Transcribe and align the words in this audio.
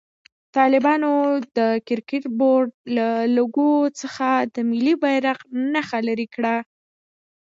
طالبانو 0.57 1.11
د 1.57 1.59
کرکټ 1.87 2.23
بورډ 2.39 2.69
له 2.95 3.07
لوګو 3.35 3.73
څخه 4.01 4.27
د 4.53 4.55
ملي 4.69 4.93
بيرغ 5.03 5.39
نښه 5.73 5.99
لېري 6.07 6.27
کړه. 6.35 6.55